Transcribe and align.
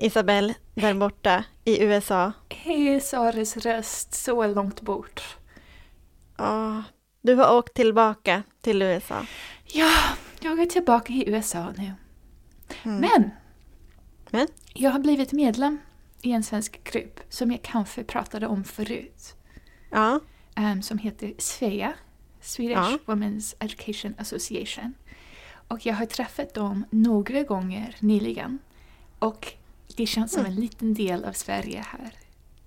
Isabelle, 0.00 0.54
där 0.74 0.94
borta 0.94 1.44
i 1.64 1.82
USA? 1.82 2.32
Hej 2.50 3.00
Saris 3.00 3.56
röst, 3.56 4.14
så 4.14 4.46
långt 4.46 4.80
bort. 4.80 5.36
Ja, 6.36 6.82
du 7.22 7.34
har 7.34 7.56
åkt 7.58 7.74
tillbaka 7.74 8.42
till 8.60 8.82
USA. 8.82 9.26
Ja, 9.64 9.92
jag 10.40 10.60
är 10.60 10.66
tillbaka 10.66 11.12
i 11.12 11.30
USA 11.30 11.72
nu. 11.76 11.92
Mm. 12.82 13.00
Men, 13.00 13.30
Men? 14.30 14.46
jag 14.74 14.90
har 14.90 14.98
blivit 14.98 15.32
medlem 15.32 15.78
i 16.22 16.32
en 16.32 16.42
svensk 16.42 16.92
grupp 16.92 17.20
som 17.28 17.50
jag 17.50 17.62
kanske 17.62 18.04
pratade 18.04 18.46
om 18.46 18.64
förut. 18.64 19.34
Ja, 19.90 20.20
ehm, 20.54 20.82
som 20.82 20.98
heter 20.98 21.34
Svea, 21.38 21.92
Swedish 22.40 22.76
Ja. 22.76 22.98
Women's 23.06 23.54
Education 23.60 24.14
Association. 24.18 24.94
Och 25.68 25.86
jag 25.86 25.94
har 25.94 26.06
träffat 26.06 26.54
dem 26.54 26.84
några 26.90 27.42
gånger 27.42 27.96
nyligen. 28.00 28.58
Och 29.18 29.52
det 29.96 30.06
känns 30.06 30.32
som 30.32 30.40
Mm. 30.40 30.52
en 30.52 30.60
liten 30.60 30.94
del 30.94 31.24
av 31.24 31.32
Sverige 31.32 31.84
här. 31.92 32.10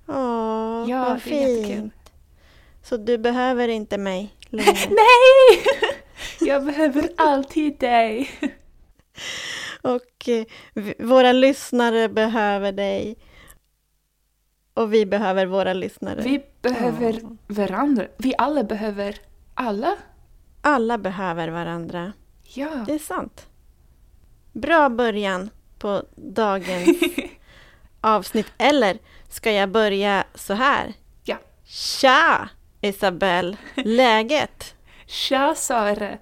åh, 0.07 0.85
Ja, 0.89 1.03
vad 1.09 1.21
fint. 1.21 1.93
Så 2.83 2.97
du 2.97 3.17
behöver 3.17 3.67
inte 3.67 3.97
mig 3.97 4.33
längre? 4.49 4.71
Nej! 4.89 5.63
Jag 6.39 6.65
behöver 6.65 7.09
alltid 7.17 7.79
dig. 7.79 8.29
Och 9.81 10.29
eh, 10.29 10.45
våra 10.99 11.31
lyssnare 11.31 12.09
behöver 12.09 12.71
dig. 12.71 13.15
Och 14.73 14.93
vi 14.93 15.05
behöver 15.05 15.45
våra 15.45 15.73
lyssnare. 15.73 16.21
Vi 16.21 16.45
behöver 16.61 17.19
Ja. 17.23 17.29
varandra. 17.47 18.05
Vi 18.17 18.33
alla 18.37 18.63
behöver 18.63 19.15
alla. 19.53 19.95
Alla 20.61 20.97
behöver 20.97 21.47
varandra. 21.47 22.13
Ja. 22.53 22.83
Det 22.87 22.93
är 22.93 22.99
sant. 22.99 23.47
Bra 24.53 24.89
början 24.89 25.49
på 25.79 26.03
dagens 26.15 26.97
avsnitt. 28.01 28.47
Eller 28.57 28.97
ska 29.29 29.51
jag 29.51 29.69
börja 29.69 30.23
så 30.35 30.53
här? 30.53 30.93
Ja. 31.23 31.37
Tja, 31.65 32.49
Isabelle! 32.81 33.57
Läget? 33.75 34.75
Tja 35.05 35.55
Sara. 35.55 36.17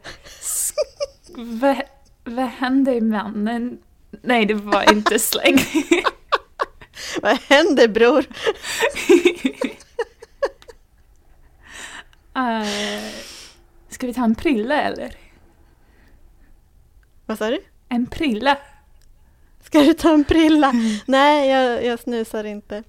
Vad 1.36 1.82
vad 2.28 2.46
händer 2.46 3.02
mannen? 3.02 3.80
Nej, 4.22 4.46
det 4.46 4.54
var 4.54 4.94
inte 4.94 5.20
släng. 5.20 5.58
Vad 7.22 7.38
händer 7.42 7.88
bror? 7.88 8.26
Uh, 12.38 13.12
ska 13.90 14.08
vi 14.08 14.14
ta 14.14 14.24
en 14.24 14.36
prilla 14.36 14.82
eller? 14.82 15.16
Vad 17.26 17.38
sa 17.38 17.50
du? 17.50 17.60
En 17.90 18.06
prilla? 18.06 18.58
Ska 19.68 19.80
du 19.80 19.94
ta 19.94 20.14
en 20.14 20.24
prilla? 20.24 20.74
Nej, 21.06 21.50
jag, 21.50 21.86
jag 21.86 22.00
snusar 22.00 22.44
inte. 22.44 22.84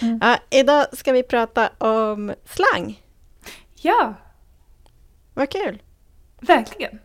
Mm. 0.00 0.18
Ja, 0.22 0.38
idag 0.50 0.86
ska 0.92 1.12
vi 1.12 1.22
prata 1.22 1.68
om 1.78 2.34
slang. 2.44 3.02
Ja, 3.74 4.14
Vad 5.34 5.50
kul! 5.50 5.82
verkligen. 6.40 6.98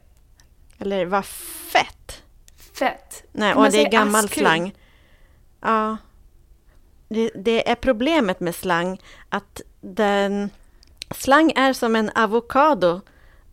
Eller 0.80 1.06
vad 1.06 1.26
fett! 1.26 2.24
Fett. 2.80 3.24
Nej, 3.32 3.54
och 3.54 3.72
det 3.72 3.86
är 3.86 3.92
gammal 3.92 4.26
askul? 4.26 4.40
slang. 4.44 4.76
Ja. 5.62 5.98
Det, 7.10 7.32
det 7.36 7.70
är 7.70 7.76
problemet 7.76 8.40
med 8.40 8.56
slang, 8.56 9.02
att 9.30 9.62
den... 9.82 10.50
Slang 11.16 11.52
är 11.56 11.74
som 11.74 11.96
en 11.96 12.10
avokado. 12.10 13.02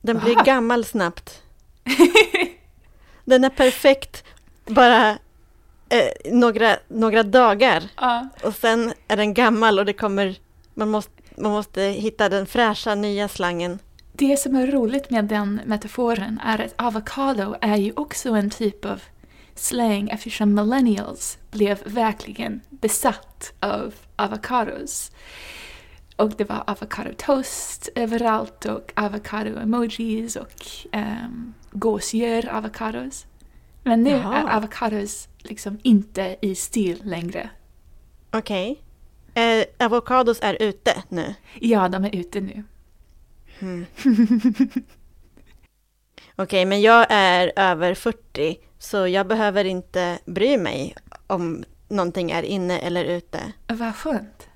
Den 0.00 0.19
blir 0.19 0.34
Va? 0.34 0.43
gammal 0.43 0.84
snabbt. 0.84 1.43
Den 3.25 3.44
är 3.44 3.50
perfekt 3.50 4.25
bara 4.66 5.19
eh, 5.88 6.32
några, 6.32 6.76
några 6.88 7.22
dagar. 7.22 7.82
Ja, 7.97 8.28
Och 8.42 8.54
sen 8.54 8.92
är 9.08 9.16
den 9.16 9.34
gammal 9.34 9.78
och 9.78 9.84
det 9.84 9.92
kommer... 9.92 10.36
Man 10.74 10.91
måste, 10.91 11.12
man 11.36 11.52
måste 11.52 11.82
hitta 11.82 12.28
den 12.28 12.47
fräscha 12.47 12.94
nya 12.94 13.28
slangen. 13.28 13.78
det 14.12 14.36
som 14.36 14.56
är 14.56 14.66
roligt 14.66 15.10
med 15.10 15.24
den 15.24 15.60
metaforen 15.66 16.41
är 16.44 16.60
att 16.60 16.74
avokado 16.76 17.56
är 17.60 17.76
ju 17.76 17.92
också 17.97 18.30
en 18.30 18.50
typ 18.50 18.84
av 18.84 19.02
slang 19.54 20.08
eftersom 20.08 20.54
millennials 20.54 21.38
blev 21.50 21.78
verkligen 21.84 22.60
besatt 22.70 23.53
av 23.60 23.94
avokados. 24.16 25.10
Och 26.16 26.30
det 26.30 26.44
var 26.44 26.64
avocado 26.66 27.10
toast 27.16 27.88
överallt 27.94 28.64
och 28.64 28.92
avocado 28.97 29.58
emojis 29.58 30.36
och 30.36 30.66
um, 30.92 31.54
gåsgör 31.70 32.48
avokados. 32.54 33.26
Men 33.82 34.03
nu 34.03 34.10
Jaha. 34.10 34.36
är 34.36 34.56
avokados 34.56 35.28
liksom 35.47 35.79
inte 35.83 36.37
i 36.41 36.55
stil 36.55 37.01
längre. 37.05 37.51
Okej. 38.31 38.83
Eh, 39.34 39.65
avokados 39.79 40.39
är 40.43 40.62
ute 40.62 41.03
nu. 41.09 41.34
Ja, 41.61 41.89
de 41.89 42.05
är 42.05 42.17
ute 42.17 42.41
nu. 42.41 42.65
Okej, 46.37 46.65
men 46.65 46.81
jag 46.81 47.07
är 47.11 47.53
över 47.57 47.95
40, 47.95 48.57
så 48.79 49.07
jag 49.07 49.27
behöver 49.27 49.65
inte 49.65 50.19
bry 50.25 50.59
mig 50.59 50.95
om 51.27 51.65
någonting 51.89 52.31
är 52.31 52.43
inne 52.43 52.78
eller 52.78 53.05
ute. 53.05 53.53
Vad 53.67 53.97
skönt. 53.97 54.49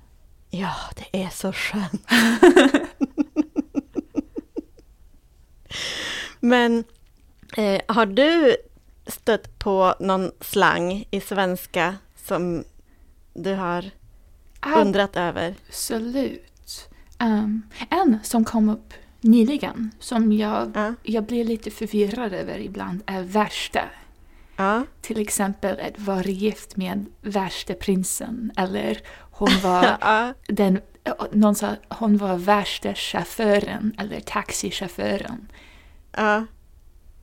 Ja, 0.49 0.75
det 0.95 1.23
är 1.23 1.29
så 1.29 1.53
skönt. 1.53 2.07
men 6.39 6.83
eh, 7.57 7.81
har 7.87 8.05
du 8.05 8.57
stött 9.07 9.59
på 9.59 9.95
någon 9.99 10.31
slang 10.41 11.05
i 11.11 11.21
svenska 11.21 11.95
som 12.15 12.63
du 13.33 13.53
har 13.53 13.85
undrat 14.75 15.15
över? 15.15 15.55
Absolut. 15.67 16.89
Um, 17.19 17.61
en 17.89 18.19
som 18.23 18.45
kom 18.45 18.69
upp 18.69 18.93
nyligen, 19.21 19.91
som 19.99 20.31
jag, 20.31 20.71
Ja. 20.75 20.93
jag 21.03 21.23
blir 21.23 21.43
lite 21.45 21.71
förvirrad 21.71 22.33
över 22.33 22.59
ibland, 22.59 23.03
är 23.05 23.21
värsta. 23.23 23.81
Ja. 24.55 24.83
Till 25.01 25.19
exempel 25.21 25.79
att 25.79 25.99
vara 25.99 26.23
gift 26.23 26.77
med 26.77 27.05
värsta 27.21 27.73
prinsen, 27.73 28.51
eller 28.57 29.01
hon 29.31 29.49
var 29.63 29.97
ja. 30.01 30.33
den, 30.47 30.81
någon 31.31 31.55
sa 31.55 31.75
hon 31.89 32.17
var 32.17 32.37
värsta 32.37 32.93
chauffören, 32.95 33.95
eller 33.97 34.19
taxichauffören. 34.19 35.47
ja. 36.17 36.45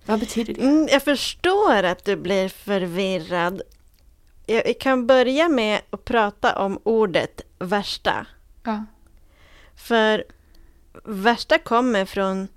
Vad 0.09 0.21
betyder 0.21 0.55
det? 0.55 0.61
Mm, 0.61 0.89
jag 0.91 1.03
förstår 1.03 1.83
att 1.83 2.05
du 2.05 2.17
blir 2.17 2.49
förvirrad. 2.49 3.63
Jag 4.47 4.81
kan 4.81 5.07
börja 5.07 5.49
med 5.49 5.81
att 5.91 6.05
prata 6.05 6.59
om 6.59 6.79
ordet 6.83 7.41
värsta. 7.59 8.27
Ja. 8.65 8.85
För 9.77 10.25
värsta 11.05 11.59
kommer 11.59 12.05
från, 12.05 12.49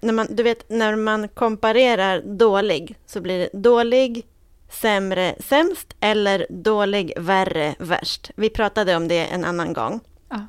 när 0.00 0.12
man, 0.12 0.26
du 0.30 0.42
vet 0.42 0.70
när 0.70 0.96
man 0.96 1.28
komparerar 1.28 2.20
dålig 2.20 2.98
så 3.06 3.20
blir 3.20 3.38
det 3.38 3.50
dålig, 3.52 4.26
sämre, 4.70 5.36
sämst 5.40 5.96
eller 6.00 6.46
dålig, 6.50 7.12
värre, 7.16 7.74
värst. 7.78 8.30
Vi 8.36 8.50
pratade 8.50 8.96
om 8.96 9.08
det 9.08 9.26
en 9.26 9.44
annan 9.44 9.72
gång. 9.72 10.00
Ja. 10.28 10.46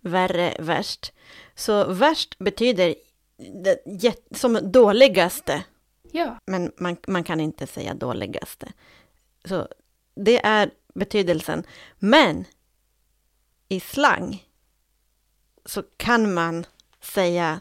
Värre, 0.00 0.56
värst. 0.58 1.12
Så 1.54 1.92
värst 1.92 2.38
betyder 2.38 2.94
det, 3.36 4.36
som 4.36 4.72
dåligaste. 4.72 5.64
ja. 6.12 6.38
Men 6.46 6.72
man, 6.76 6.96
man 7.06 7.24
kan 7.24 7.40
inte 7.40 7.66
säga 7.66 7.94
dåligaste. 7.94 8.72
Så 9.44 9.68
det 10.14 10.46
är 10.46 10.70
betydelsen. 10.94 11.64
Men 11.98 12.44
i 13.68 13.80
slang 13.80 14.48
så 15.64 15.82
kan 15.96 16.34
man 16.34 16.66
säga 17.00 17.60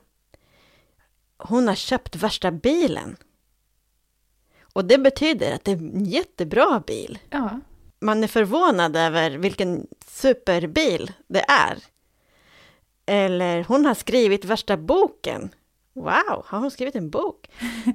hon 1.37 1.67
har 1.67 1.75
köpt 1.75 2.15
värsta 2.15 2.51
bilen. 2.51 3.17
Och 4.73 4.85
det 4.85 4.97
betyder 4.97 5.55
att 5.55 5.63
det 5.63 5.71
är 5.71 5.75
en 5.75 6.05
jättebra 6.05 6.83
bil. 6.87 7.19
Ja. 7.29 7.59
Man 7.99 8.23
är 8.23 8.27
förvånad 8.27 8.95
över 8.95 9.31
vilken 9.31 9.87
superbil 10.07 11.11
det 11.27 11.45
är. 11.49 11.77
Eller 13.05 13.63
hon 13.63 13.85
har 13.85 13.93
skrivit 13.93 14.45
värsta 14.45 14.77
boken. 14.77 15.55
Wow, 15.93 16.45
har 16.45 16.59
hon 16.59 16.71
skrivit 16.71 16.95
en 16.95 17.09
bok? 17.09 17.49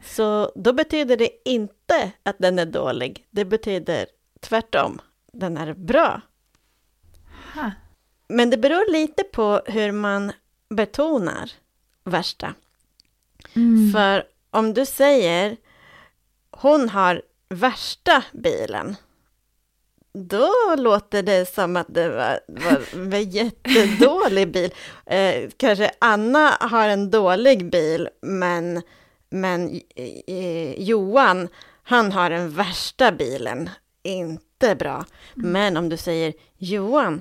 Så 0.04 0.52
då 0.54 0.72
betyder 0.72 1.16
det 1.16 1.30
inte 1.48 2.12
att 2.22 2.38
den 2.38 2.58
är 2.58 2.66
dålig. 2.66 3.26
Det 3.30 3.44
betyder 3.44 4.06
tvärtom, 4.40 5.00
den 5.32 5.56
är 5.56 5.74
bra. 5.74 6.20
Ha. 7.54 7.72
Men 8.28 8.50
det 8.50 8.56
beror 8.56 8.92
lite 8.92 9.24
på 9.24 9.62
hur 9.66 9.92
man 9.92 10.32
betonar 10.68 11.50
värsta. 12.04 12.54
Mm. 13.56 13.92
För 13.92 14.24
om 14.50 14.74
du 14.74 14.86
säger 14.86 15.56
hon 16.50 16.88
har 16.88 17.22
värsta 17.48 18.24
bilen, 18.32 18.96
då 20.12 20.50
låter 20.78 21.22
det 21.22 21.54
som 21.54 21.76
att 21.76 21.86
det 21.88 22.08
var, 22.08 22.40
var 22.92 23.14
en 23.18 23.30
jättedålig 23.30 24.52
bil. 24.52 24.74
Eh, 25.06 25.50
kanske 25.56 25.90
Anna 25.98 26.48
har 26.60 26.88
en 26.88 27.10
dålig 27.10 27.70
bil, 27.70 28.08
men, 28.22 28.82
men 29.30 29.80
eh, 30.26 30.82
Johan, 30.82 31.48
han 31.82 32.12
har 32.12 32.30
den 32.30 32.50
värsta 32.50 33.12
bilen 33.12 33.70
inte 34.02 34.74
bra. 34.74 35.04
Men 35.34 35.76
om 35.76 35.88
du 35.88 35.96
säger 35.96 36.34
Johan, 36.56 37.20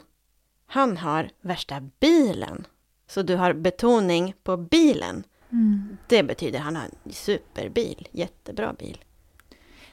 han 0.66 0.98
har 0.98 1.30
värsta 1.42 1.90
bilen. 2.00 2.68
Så 3.08 3.22
du 3.22 3.36
har 3.36 3.54
betoning 3.54 4.34
på 4.44 4.58
bilen. 4.58 5.24
Mm. 5.52 5.98
Det 6.08 6.24
betyder 6.24 6.60
han 6.60 6.76
har 6.76 6.84
en 6.84 7.14
superbil, 7.14 8.08
jättebra 8.12 8.74
bil. 8.74 9.04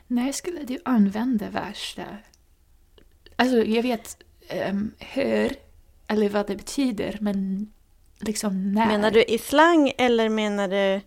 När 0.07 0.33
skulle 0.33 0.63
du 0.63 0.79
använda 0.85 1.51
värsta? 1.51 2.05
Alltså, 3.37 3.65
jag 3.65 3.83
vet 3.83 4.25
um, 4.69 4.93
hur 4.99 5.57
eller 6.07 6.29
vad 6.29 6.47
det 6.47 6.57
betyder, 6.57 7.19
men 7.21 7.71
liksom 8.21 8.73
när? 8.73 8.87
Menar 8.87 9.11
du 9.11 9.23
i 9.25 9.39
slang 9.39 9.93
eller 9.99 10.29
menar 10.29 10.69
du 10.69 11.01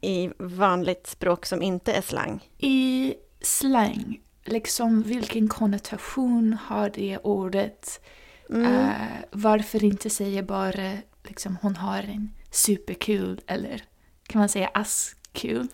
i 0.00 0.30
vanligt 0.38 1.06
språk 1.06 1.46
som 1.46 1.62
inte 1.62 1.92
är 1.92 2.02
slang? 2.02 2.48
I 2.58 3.14
slang, 3.40 4.20
liksom 4.44 5.02
vilken 5.02 5.48
konnotation 5.48 6.56
har 6.64 6.90
det 6.90 7.18
ordet? 7.18 8.00
Mm. 8.50 8.74
Eh, 8.74 8.92
varför 9.30 9.84
inte 9.84 10.10
säga 10.10 10.42
bara 10.42 10.92
liksom 11.24 11.56
hon 11.62 11.76
har 11.76 12.02
en 12.02 12.32
superkul 12.50 13.40
eller 13.46 13.84
kan 14.26 14.38
man 14.38 14.48
säga 14.48 14.70
askul? 14.74 15.68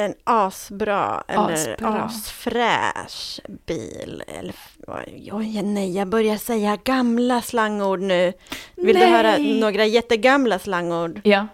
En 0.00 0.14
asbra 0.24 1.24
eller 1.28 1.52
Asbra. 1.72 1.88
asfräsch 2.02 3.40
bil. 3.66 4.22
Eller, 4.26 4.54
oj, 5.32 5.62
nej, 5.62 5.96
jag 5.96 6.08
börjar 6.08 6.36
säga 6.36 6.78
gamla 6.84 7.42
slangord 7.42 8.00
nu. 8.00 8.32
Vill 8.76 8.96
du 8.96 9.00
Nej. 9.00 9.10
höra 9.10 9.36
några 9.38 9.86
jättegamla 9.86 10.58
slangord? 10.58 11.20
Ja. 11.24 11.46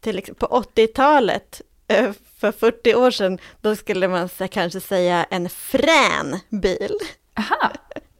Till, 0.00 0.22
på 0.38 0.46
80-talet, 0.46 1.60
eh, 1.88 2.10
för 2.38 2.52
40 2.52 2.94
år 2.94 3.10
sedan, 3.10 3.38
då 3.60 3.76
skulle 3.76 4.08
man 4.08 4.28
kanske 4.50 4.80
säga 4.80 5.26
en 5.30 5.48
frän 5.48 6.38
bil. 6.48 6.94
Aha, 7.38 7.70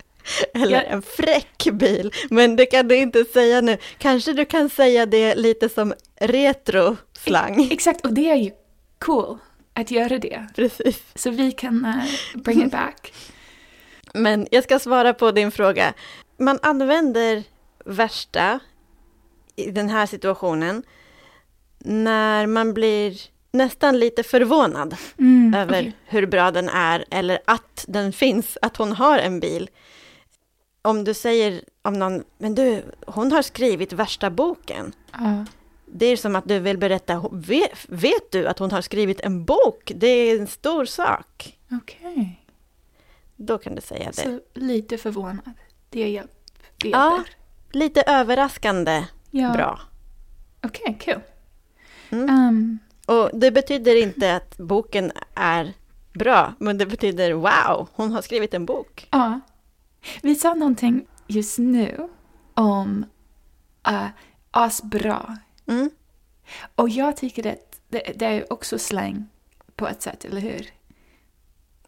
Eller 0.54 0.82
en 0.82 1.02
fräck 1.02 1.66
bil. 1.72 2.12
Men 2.30 2.56
det 2.56 2.66
kan 2.66 2.88
du 2.88 2.96
inte 2.96 3.24
säga 3.24 3.60
nu. 3.60 3.78
Kanske 3.98 4.32
du 4.32 4.44
kan 4.44 4.70
säga 4.70 5.06
det 5.06 5.34
lite 5.34 5.68
som 5.68 5.94
retro-slang. 6.20 7.68
exakt. 7.72 8.04
Och 8.06 8.12
det 8.12 8.30
är 8.30 8.36
ju 8.36 8.50
cool 9.04 9.38
att 9.74 9.90
göra 9.90 10.18
det. 10.18 10.46
Precis. 10.54 11.02
Så 11.14 11.30
vi 11.30 11.52
kan 11.52 11.84
eh, 11.84 12.40
bring 12.40 12.64
it 12.66 12.72
back. 12.72 13.12
Men 14.14 14.46
jag 14.50 14.64
ska 14.64 14.78
svara 14.78 15.14
på 15.14 15.30
din 15.30 15.50
fråga. 15.50 15.92
Man 16.38 16.58
använder 16.62 17.42
värsta 17.84 18.58
i 19.56 19.70
den 19.70 19.88
här 19.88 20.06
situationen 20.06 20.82
när 21.78 22.46
man 22.46 22.74
blir 22.74 23.20
nästan 23.52 23.98
lite 23.98 24.22
förvånad 24.22 24.96
Mm, 25.18 25.54
över 25.54 25.80
okej. 25.80 25.96
hur 26.04 26.26
bra 26.26 26.50
den 26.50 26.68
är 26.68 27.04
eller 27.10 27.38
att 27.44 27.84
den 27.88 28.12
finns, 28.12 28.58
att 28.62 28.76
hon 28.76 28.92
har 28.92 29.18
en 29.18 29.40
bil. 29.40 29.70
Om 30.82 31.04
du 31.04 31.14
säger 31.14 31.60
om 31.82 31.92
någon, 31.98 32.24
men 32.38 32.54
du, 32.54 32.82
hon 33.06 33.32
har 33.32 33.42
skrivit 33.42 33.92
värsta 33.92 34.30
boken. 34.30 34.92
Ja. 35.12 35.44
Det 35.96 36.06
är 36.06 36.16
som 36.16 36.36
att 36.36 36.48
du 36.48 36.58
vill 36.58 36.78
berätta, 36.78 37.28
vet, 37.32 37.78
vet 37.88 38.30
du 38.32 38.46
att 38.46 38.58
hon 38.58 38.70
har 38.72 38.80
skrivit 38.80 39.20
en 39.20 39.44
bok? 39.44 39.92
Det 39.94 40.06
är 40.06 40.40
en 40.40 40.46
stor 40.46 40.84
sak. 40.84 41.58
Okej. 41.72 42.44
Då 43.36 43.58
kan 43.58 43.74
du 43.74 43.80
säga 43.80 44.06
det. 44.06 44.22
Så 44.22 44.40
lite 44.54 44.98
förvånad. 44.98 45.50
Det 45.90 46.08
hjälp, 46.10 46.30
det 46.76 46.88
Ja. 46.88 47.14
hjälper. 47.16 47.32
Lite 47.72 48.02
överraskande 48.02 49.04
Ja. 49.30 49.52
bra. 49.52 49.80
Okej, 50.62 50.96
kul. 51.00 51.20
Mm. 52.10 52.28
Um, 52.48 52.78
Och 53.06 53.30
det 53.38 53.50
betyder 53.50 54.02
inte 54.02 54.36
att 54.36 54.56
boken 54.58 55.12
är 55.34 55.72
bra, 56.14 56.52
men 56.58 56.78
det 56.78 56.86
betyder 56.86 57.32
wow, 57.32 57.88
hon 57.94 58.12
har 58.12 58.22
skrivit 58.22 58.54
en 58.54 58.66
bok. 58.66 59.08
ja. 59.10 59.40
Vi 60.22 60.34
sa 60.34 60.54
någonting 60.54 61.06
just 61.26 61.58
nu 61.58 62.08
om 62.54 63.04
uh, 63.88 64.06
asbra. 64.50 65.38
Mm. 65.66 65.90
Och 66.74 66.88
jag 66.88 67.16
tycker 67.16 67.52
att 67.52 67.80
det, 67.88 68.12
det 68.16 68.26
är 68.26 68.52
också 68.52 68.78
slang 68.78 69.28
på 69.76 69.88
ett 69.88 70.02
sätt, 70.02 70.24
eller 70.24 70.40
hur? 70.40 70.70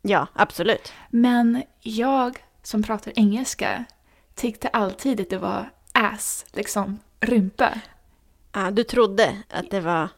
Ja, 0.02 0.26
absolut. 0.32 0.92
Men 1.10 1.62
jag 1.80 2.44
som 2.62 2.82
pratar 2.82 3.12
engelska 3.16 3.84
tyckte 4.34 4.68
alltid 4.68 5.20
att 5.20 5.30
det 5.30 5.38
var 5.38 5.70
ass, 5.92 6.46
liksom 6.52 6.98
rumpa. 7.20 7.80
Ah, 8.50 8.70
du 8.70 8.84
trodde 8.84 9.42
att 9.50 9.70
det 9.70 9.80
var 9.80 10.08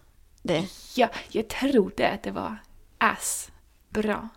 det. 0.43 0.66
Ja, 0.96 1.08
jag 1.31 1.49
trodde 1.49 2.08
att 2.10 2.22
det 2.22 2.31
var 2.31 2.56
ass, 2.99 3.50
bra. 3.88 4.28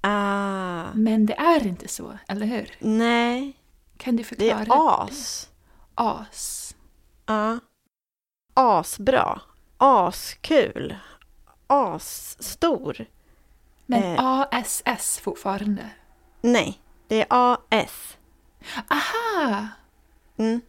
Ah, 0.00 0.84
Men 0.94 1.26
det 1.26 1.34
är 1.34 1.66
inte 1.66 1.88
så, 1.88 2.18
eller 2.28 2.46
hur? 2.46 2.70
nej, 2.78 3.56
Kan 3.96 4.16
du 4.16 4.22
det 4.22 4.28
förklara? 4.28 4.60
är 4.60 5.04
as. 5.04 5.48
As. 5.94 6.74
Ja. 7.26 7.58
Asbra, 8.54 9.40
askul, 9.78 10.96
asstor. 11.66 13.06
Men 13.86 14.02
Eh. 14.02 14.46
ASS 14.50 15.18
fortfarande. 15.20 15.90
Nej, 16.40 16.80
det 17.08 17.20
är 17.20 17.26
AS. 17.30 18.16
Aha! 18.88 19.68
Mm. 20.36 20.60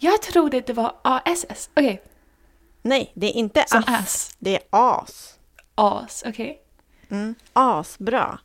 Jag 0.00 0.22
trodde 0.22 0.60
det 0.60 0.72
var 0.72 0.96
ASS. 1.02 1.70
Okej, 1.76 2.02
Nej, 2.82 3.12
det 3.14 3.26
är 3.26 3.32
inte 3.32 3.64
som 3.68 3.78
ass, 3.78 3.88
ass. 3.88 4.36
det 4.38 4.56
är 4.56 4.62
as. 4.70 5.38
As, 5.74 6.22
okej. 6.26 6.62
Mm. 7.08 7.34
Asbra. 7.52 8.38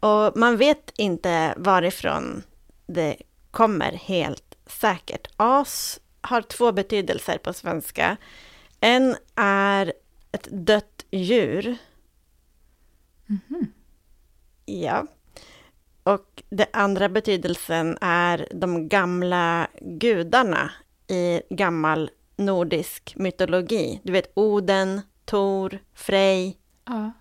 Och 0.00 0.36
man 0.36 0.56
vet 0.56 0.92
inte 0.96 1.54
varifrån 1.56 2.42
det 2.86 3.16
kommer 3.50 3.92
helt 3.92 4.54
säkert. 4.66 5.28
As 5.36 6.00
har 6.20 6.42
två 6.42 6.72
betydelser 6.72 7.38
på 7.38 7.52
svenska. 7.52 8.16
En 8.80 9.16
är 9.34 9.92
ett 10.32 10.48
dött 10.50 11.06
djur. 11.10 11.76
Mhm. 13.26 13.72
Ja. 14.64 15.06
Och 16.02 16.42
den 16.48 16.66
andra 16.72 17.08
betydelsen 17.08 17.98
är 18.00 18.48
de 18.54 18.88
gamla 18.88 19.68
gudarna 19.80 20.70
i 21.06 21.42
gammal 21.50 22.10
nordisk 22.36 23.12
mytologi. 23.16 24.00
Du 24.04 24.12
vet 24.12 24.32
Oden, 24.34 25.00
Tor, 25.24 25.78
Frej. 25.94 26.58
Ja. 26.84 27.12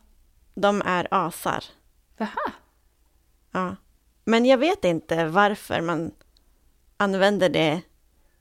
De 0.56 0.82
är 0.86 1.08
asar. 1.12 1.63
Aha. 2.20 2.51
Ja. 3.51 3.75
Men 4.25 4.46
jag 4.46 4.58
vet 4.58 4.86
inte 4.86 5.25
varför 5.25 5.82
man 5.82 6.12
använder 6.98 7.50
det 7.50 7.82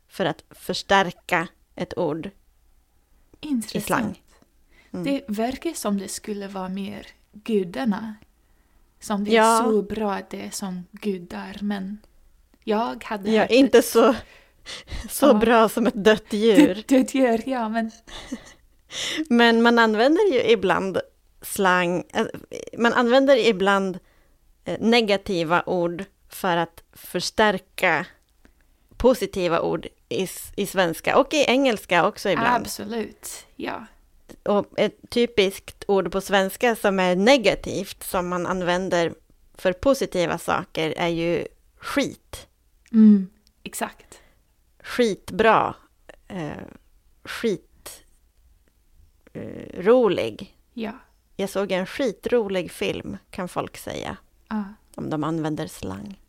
för 0.09 0.25
att 0.25 0.45
förstärka 0.51 1.49
ett 1.75 1.99
ord. 1.99 2.31
Intressant. 3.41 3.77
I 3.77 3.87
slang. 3.87 4.23
Mm. 4.93 5.05
Det 5.05 5.25
verkar 5.29 5.73
som 5.73 5.99
det 5.99 6.09
skulle 6.09 6.49
vara 6.49 6.69
mer 6.69 7.07
gudarna. 7.33 8.15
Som 9.01 9.25
det 9.25 9.31
Ja. 9.33 9.59
är 9.59 9.63
så 9.65 9.83
bra 9.83 10.13
att 10.15 10.31
det 10.31 10.47
är 10.47 10.51
som 10.51 10.85
gudar, 10.93 11.57
men 11.61 11.99
jag 12.65 13.05
hade 13.05 13.31
Ja, 13.31 13.47
inte 13.47 13.83
så, 13.83 14.15
så 15.11 15.27
Ja. 15.27 15.35
bra 15.35 15.69
som 15.69 15.87
ett 15.87 16.05
dött 16.05 16.33
djur. 16.33 16.85
Det 16.89 17.15
gör 17.15 17.49
jag, 17.49 17.71
men 17.71 17.91
Men 19.29 19.63
man 19.63 19.79
använder 19.79 20.33
ju 20.33 20.43
ibland 20.43 20.99
slang, 21.43 22.05
eh, 22.13 22.27
man 22.79 22.93
använder 22.93 23.37
ibland 23.49 23.99
eh, 24.65 24.81
negativa 24.81 25.63
ord 25.67 26.05
för 26.29 26.57
att 26.57 26.83
förstärka 26.93 28.07
positiva 28.99 29.61
ord 29.61 29.87
i, 30.09 30.29
i 30.57 30.67
svenska 30.67 31.19
och 31.19 31.35
i 31.35 31.45
engelska 31.49 32.07
också 32.07 32.31
ibland. 32.31 32.63
absolut. 32.63 33.47
Ja. 33.57 33.87
Och 34.43 34.67
ett 34.77 34.97
typiskt 35.11 35.85
ord 35.89 36.13
på 36.13 36.21
svenska 36.21 36.77
som 36.77 37.01
är 37.01 37.17
negativt, 37.17 38.03
som 38.03 38.29
man 38.29 38.47
använder 38.47 39.15
för 39.55 39.73
positiva 39.73 40.39
saker, 40.39 40.95
är 40.97 41.09
ju 41.09 41.47
skit. 41.77 42.47
Mm, 42.93 43.31
exakt. 43.63 44.21
Skitbra. 44.81 45.75
Eh, 46.29 46.53
skit... 47.25 48.05
Eh. 49.33 49.81
Ja. 50.73 50.93
Jag 51.37 51.51
såg 51.51 51.73
en 51.73 51.87
skitrolig 51.87 52.71
film, 52.71 53.17
kan 53.31 53.49
folk 53.49 53.77
säga, 53.77 54.17
ja. 54.49 54.65
om 54.95 55.11
de 55.11 55.25
använder 55.25 55.67
slang. 55.67 56.21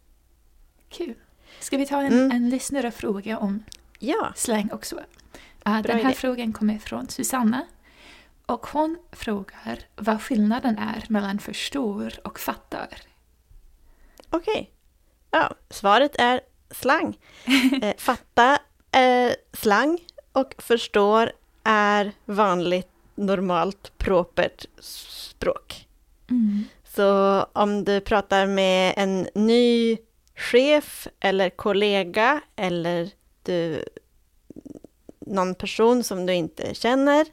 Kul. 0.90 1.16
Ska 1.60 1.78
vi 1.78 1.86
ta 1.86 2.02
en, 2.02 2.14
Mm. 2.14 2.32
en 2.32 2.50
lyssnarfråga 2.50 3.38
om 3.38 3.64
Ja, 4.00 4.34
slang 4.36 4.70
också? 4.72 4.96
Uh, 4.96 5.02
den 5.82 5.86
här 5.92 6.00
idé. 6.00 6.14
frågan 6.14 6.54
kommer 6.54 6.78
från 6.78 7.10
Susanna. 7.10 7.66
Och 8.46 8.68
hon 8.68 8.98
frågar 9.12 9.80
vad 9.96 10.22
skillnaden 10.22 10.78
är 10.78 11.06
mellan 11.10 11.40
förstår 11.40 12.14
och 12.24 12.40
fattar. 12.40 12.88
okej. 14.30 14.72
Ja, 15.32 15.56
svaret 15.70 16.16
är 16.16 16.42
slang. 16.72 17.18
Eh, 17.82 17.94
fatta 17.98 18.60
är 18.92 19.36
slang 19.54 20.00
och 20.32 20.56
förstår 20.58 21.32
är 21.64 22.12
vanligt, 22.26 22.90
normalt, 23.16 23.92
propert 23.98 24.66
språk. 24.80 25.88
Mm. 26.30 26.64
Så 26.96 27.40
om 27.54 27.84
du 27.84 28.02
pratar 28.02 28.46
med 28.48 28.94
en 28.98 29.28
ny 29.36 29.98
chef 30.40 31.08
eller 31.20 31.50
kollega 31.50 32.42
eller 32.56 33.10
du, 33.44 33.84
någon 35.20 35.56
person 35.56 36.04
som 36.04 36.26
du 36.26 36.34
inte 36.34 36.74
känner, 36.76 37.28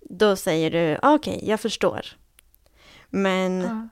då 0.00 0.36
säger 0.36 0.70
du 0.70 0.96
okej, 1.02 1.34
okay, 1.36 1.48
jag 1.48 1.60
förstår. 1.60 2.06
Men 3.10 3.60
Ja. 3.60 3.88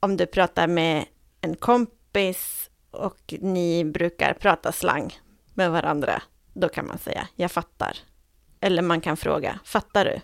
om 0.00 0.16
du 0.16 0.26
pratar 0.26 0.66
med 0.66 1.04
en 1.40 1.56
kompis 1.56 2.70
och 2.90 3.34
ni 3.40 3.84
brukar 3.84 4.34
prata 4.34 4.72
slang 4.72 5.18
med 5.54 5.70
varandra, 5.70 6.22
då 6.52 6.68
kan 6.68 6.86
man 6.86 6.98
säga 6.98 7.28
jag 7.36 7.52
fattar. 7.52 7.98
Eller 8.60 8.82
man 8.82 9.00
kan 9.00 9.16
fråga, 9.16 9.58
fattar 9.64 10.04
du? 10.04 10.20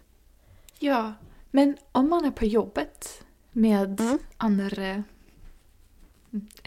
ja, 0.79 1.12
men 1.50 1.76
om 1.93 2.11
man 2.11 2.25
är 2.25 2.31
på 2.31 2.45
jobbet 2.45 3.25
med 3.52 4.00
Mm. 4.00 4.19
andra 4.37 4.87
mm, 4.87 5.05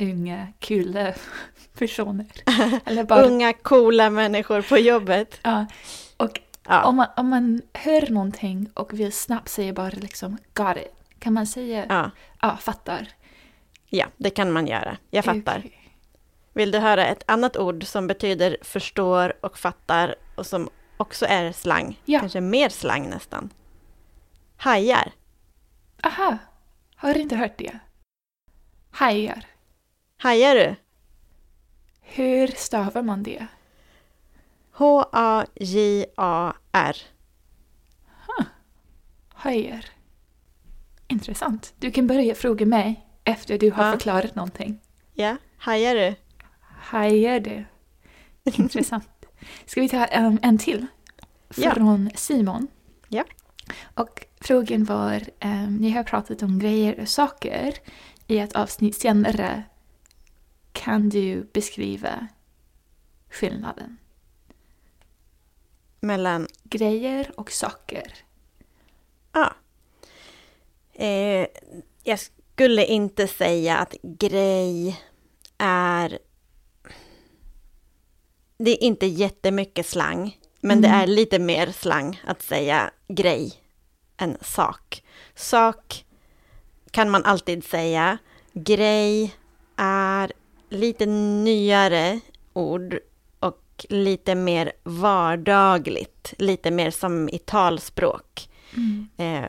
unga, 0.02 0.48
kula 0.60 1.14
personer. 1.78 2.28
Eller 2.86 3.04
bara, 3.04 3.24
Unga 3.24 3.54
coola 3.54 4.10
människor 4.10 4.62
på 4.62 4.78
jobbet. 4.78 5.40
ja, 5.44 5.66
och 6.18 6.40
Ja, 6.68 6.84
om, 6.84 6.96
man, 6.96 7.08
om 7.18 7.30
man 7.30 7.62
hör 7.74 8.10
någonting 8.12 8.70
och 8.74 8.94
vill 9.00 9.12
snabbt 9.14 9.50
säga 9.50 9.74
bara 9.74 9.90
liksom 9.90 10.38
got 10.54 10.78
it. 10.78 10.94
Kan 11.20 11.34
man 11.34 11.48
säga 11.48 11.86
ja, 11.90 12.12
ja, 12.42 12.58
fattar? 12.58 13.08
ja, 13.90 14.06
det 14.18 14.30
kan 14.30 14.52
man 14.52 14.68
göra. 14.68 14.98
Jag 15.10 15.26
fattar. 15.26 15.58
Okej. 15.60 15.80
Vill 16.54 16.72
du 16.72 16.80
höra 16.80 17.06
ett 17.08 17.24
annat 17.28 17.58
ord 17.58 17.84
som 17.84 18.08
betyder 18.08 18.58
förstår 18.62 19.46
och 19.46 19.58
fattar 19.58 20.16
och 20.36 20.46
som 20.46 20.70
också 20.98 21.26
är 21.26 21.52
slang? 21.52 22.02
Ja. 22.06 22.20
Kanske 22.20 22.42
mer 22.42 22.70
slang 22.70 23.10
nästan. 23.10 23.50
Hajar. 24.58 25.12
Aha, 26.04 26.38
har 26.96 27.18
inte 27.18 27.36
hört 27.36 27.58
det. 27.58 27.80
Hajar. 28.92 29.46
Hajar 30.24 30.56
du? 30.56 30.76
Hur 32.02 32.48
stavar 32.48 33.02
man 33.02 33.24
det? 33.24 33.48
H-A-J-A-R. 34.72 36.96
Hajar. 39.34 39.86
Intressant. 41.08 41.74
Du 41.80 41.92
kan 41.92 42.08
börja 42.08 42.36
fråga 42.36 42.66
mig 42.66 43.08
efter 43.24 43.58
du 43.58 43.72
har 43.72 43.86
Ja. 43.86 43.92
förklarat 43.92 44.36
någonting. 44.36 44.80
Ja, 45.14 45.38
hajar 45.58 45.96
du? 45.96 46.16
Hajar 46.82 47.40
det. 47.40 47.66
Intressant. 48.44 49.10
Ska 49.66 49.82
vi 49.82 49.90
ta 49.90 50.06
um, 50.06 50.40
en 50.42 50.58
till? 50.58 50.86
Ja. 51.56 51.74
Från 51.74 52.10
Simon. 52.16 52.68
Ja. 53.08 53.24
Och 53.94 54.26
frågan 54.42 54.84
var, 54.84 55.22
um, 55.44 55.76
ni 55.76 55.90
har 55.90 56.04
pratat 56.04 56.44
om 56.44 56.60
grejer 56.60 57.00
och 57.00 57.10
saker 57.10 57.74
i 58.28 58.38
ett 58.40 58.56
avsnitt 58.56 58.96
senare. 58.96 59.64
Kan 60.74 61.10
du 61.10 61.44
beskriva 61.54 62.28
skillnaden? 63.30 63.98
Mellan 66.00 66.48
Grejer 66.64 67.32
och 67.40 67.52
saker. 67.52 68.14
Ja. 69.32 69.54
Eh, 70.94 71.48
jag 72.04 72.20
skulle 72.20 72.86
inte 72.86 73.28
säga 73.28 73.78
att 73.78 73.96
grej 74.04 75.02
är... 75.58 76.20
Det 78.58 78.72
är 78.72 78.84
inte 78.84 79.06
jättemycket 79.06 79.88
slang, 79.88 80.38
men 80.62 80.82
det 80.82 80.88
Mm. 80.88 81.00
är 81.02 81.08
lite 81.08 81.40
mer 81.40 81.72
slang 81.72 82.22
att 82.28 82.42
säga 82.42 82.92
grej 83.08 83.54
än 84.18 84.38
sak. 84.42 85.04
Sak 85.36 86.06
kan 86.92 87.10
man 87.10 87.24
alltid 87.26 87.64
säga. 87.64 88.18
Grej 88.54 89.36
är 89.76 90.34
lite 90.74 91.06
nyare 91.06 92.20
ord 92.54 93.00
och 93.40 93.86
lite 93.90 94.36
mer 94.36 94.72
vardagligt, 94.84 96.34
lite 96.38 96.72
mer 96.72 96.92
som 96.92 97.30
i 97.30 97.38
talspråk. 97.38 98.50
Eh, 99.18 99.46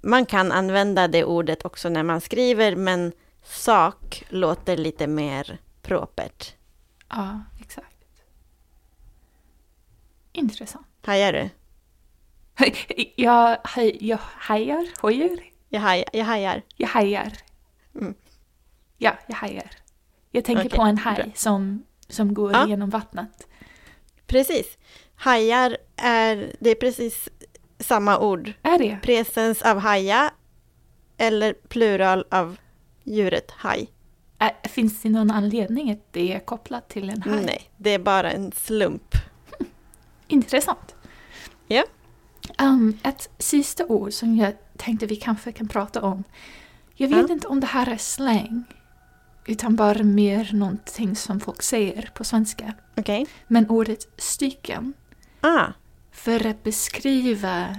man 0.00 0.26
kan 0.26 0.52
använda 0.52 1.08
det 1.08 1.24
ordet 1.24 1.64
också 1.64 1.88
när 1.88 2.02
man 2.02 2.20
skriver, 2.20 2.76
men 2.76 3.12
sak 3.42 4.24
låter 4.28 4.76
lite 4.76 5.06
mer 5.06 5.58
propert. 5.82 6.54
Ja, 7.08 7.40
exakt. 7.60 7.88
Intressant. 10.32 10.86
Hajar 11.02 11.32
du? 11.32 11.50
Jag, 13.16 13.58
haj- 13.64 13.96
jag 14.00 14.18
hajar, 14.22 14.88
hojar, 15.00 15.38
Jag, 15.68 15.80
haj, 15.80 16.04
jag 16.12 16.24
hajar. 16.24 16.62
jag 16.76 16.88
hajar. 16.88 17.32
Mm. 17.94 18.14
Ja, 18.98 19.12
jag 19.28 19.34
hajar. 19.34 19.70
Jag 20.34 20.44
tänker 20.44 20.66
Okej, 20.66 20.76
på 20.76 20.82
en 20.82 20.94
bra. 20.94 21.04
haj 21.04 21.32
som, 21.34 21.84
som 22.08 22.34
går 22.34 22.52
Ja. 22.52 22.68
genom 22.68 22.90
vattnet. 22.90 23.46
Precis. 24.26 24.78
Hajar 25.14 25.76
är, 25.96 26.56
det 26.60 26.70
är 26.70 26.74
precis 26.74 27.28
samma 27.78 28.18
ord. 28.18 28.52
Är 28.62 28.78
det? 28.78 28.98
Presens 29.02 29.62
av 29.62 29.78
haja 29.78 30.30
eller 31.16 31.52
plural 31.68 32.24
av 32.30 32.56
djuret 33.04 33.50
haj. 33.50 33.88
Finns 34.64 35.02
det 35.02 35.08
någon 35.10 35.30
anledning 35.30 35.90
att 35.90 36.12
det 36.12 36.32
är 36.32 36.40
kopplat 36.40 36.88
till 36.88 37.10
en 37.10 37.22
haj? 37.22 37.44
Nej, 37.44 37.70
det 37.76 37.90
är 37.90 37.98
bara 37.98 38.30
en 38.32 38.52
slump. 38.52 39.14
Intressant. 40.28 40.94
Ja. 41.66 41.84
Um, 42.62 42.98
ett 43.02 43.30
sista 43.38 43.86
ord 43.86 44.12
som 44.12 44.36
jag 44.36 44.52
tänkte 44.76 45.06
vi 45.06 45.16
kanske 45.16 45.52
kan 45.52 45.68
prata 45.68 46.02
om. 46.02 46.24
Jag 46.94 47.08
vet 47.08 47.28
Ja. 47.28 47.34
inte 47.34 47.48
om 47.48 47.60
det 47.60 47.66
här 47.66 47.92
är 47.92 47.96
slang. 47.96 48.64
Utan 49.46 49.76
bara 49.76 50.02
mer 50.02 50.50
någonting 50.52 51.16
som 51.16 51.40
folk 51.40 51.62
säger 51.62 52.10
på 52.14 52.24
svenska. 52.24 52.74
Okej. 52.96 53.26
Men 53.48 53.70
ordet 53.70 54.08
stycken. 54.16 54.92
Ah, 55.40 55.66
För 56.12 56.46
att 56.46 56.62
beskriva 56.62 57.76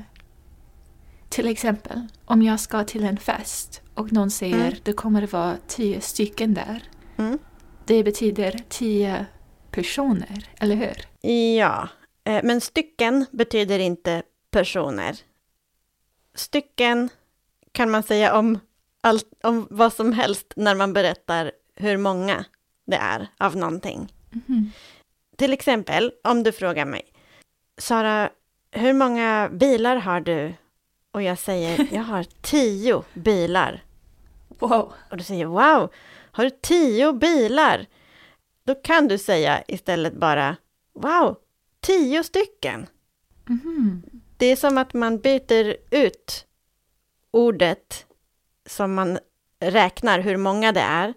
till 1.30 1.48
exempel 1.48 2.08
om 2.26 2.42
jag 2.42 2.60
ska 2.60 2.84
till 2.84 3.04
en 3.04 3.18
fest 3.18 3.82
och 3.94 4.12
någon 4.14 4.32
säger 4.32 4.56
Mm. 4.68 4.74
det 4.84 4.94
kommer 4.94 5.22
att 5.24 5.34
vara 5.34 5.58
tio 5.68 6.02
stycken 6.02 6.54
där. 6.54 6.84
mm. 7.18 7.40
Det 7.86 8.04
betyder 8.04 8.60
tio 8.70 9.26
personer, 9.72 10.50
eller 10.58 10.76
hur? 10.76 11.30
Ja, 11.58 11.90
eh, 12.24 12.40
men 12.44 12.62
stycken 12.62 13.26
betyder 13.32 13.80
inte 13.80 14.24
personer. 14.52 15.18
Stycken 16.36 17.10
kan 17.72 17.92
man 17.92 18.04
säga 18.04 18.38
om, 18.38 18.60
allt, 19.06 19.26
om 19.44 19.68
vad 19.70 19.94
som 19.94 20.14
helst 20.14 20.54
när 20.56 20.76
man 20.76 20.94
berättar 20.94 21.52
hur 21.76 21.98
många 21.98 22.46
det 22.86 22.96
är 22.96 23.28
av 23.38 23.56
någonting. 23.56 24.14
Mhm. 24.32 24.72
Till 25.36 25.54
exempel 25.54 26.12
om 26.24 26.44
du 26.44 26.52
frågar 26.52 26.86
mig, 26.86 27.02
Sara, 27.78 28.30
hur 28.72 28.94
många 28.94 29.50
bilar 29.52 29.96
har 29.96 30.20
du? 30.20 30.54
Och 31.12 31.22
jag 31.22 31.40
säger, 31.40 31.88
jag 31.94 32.02
har 32.04 32.26
tio 32.42 33.04
bilar. 33.14 33.84
Wow. 34.60 34.94
Och 35.12 35.18
du 35.18 35.24
säger, 35.24 35.46
wow, 35.46 35.92
har 36.32 36.44
du 36.44 36.50
tio 36.50 37.14
bilar? 37.14 37.86
Då 38.64 38.76
kan 38.76 39.08
du 39.08 39.18
säga 39.18 39.64
istället 39.68 40.14
bara, 40.14 40.56
wow, 40.94 41.38
tio 41.80 42.24
stycken. 42.24 42.88
Mhm. 43.46 44.04
Det 44.38 44.46
är 44.46 44.56
som 44.56 44.78
att 44.78 44.94
man 44.94 45.18
byter 45.18 45.76
ut 45.92 46.46
ordet 47.32 48.05
som 48.66 48.94
man 48.94 49.20
räknar 49.60 50.20
hur 50.20 50.38
många 50.38 50.72
det 50.72 50.80
är. 50.82 51.14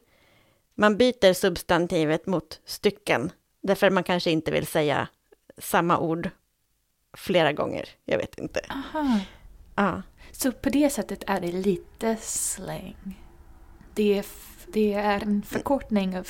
Man 0.74 0.96
byter 0.96 1.32
substantivet 1.32 2.26
mot 2.26 2.60
stycken, 2.64 3.32
därför 3.62 3.90
man 3.90 4.04
kanske 4.04 4.30
inte 4.30 4.50
vill 4.50 4.66
säga 4.66 5.08
samma 5.58 5.98
ord 5.98 6.30
flera 7.16 7.52
gånger. 7.52 7.88
Jag 8.04 8.18
vet 8.18 8.38
inte. 8.38 8.60
Aha. 8.68 9.20
Ja, 9.76 10.02
Så 10.32 10.52
på 10.52 10.70
det 10.70 10.90
sättet 10.90 11.24
är 11.26 11.40
det 11.40 11.52
lite 11.52 12.16
slang. 12.20 13.22
Det 13.94 14.18
är, 14.18 14.24
det 14.72 14.92
är 14.94 15.22
en 15.22 15.42
förkortning 15.42 16.18
av 16.18 16.28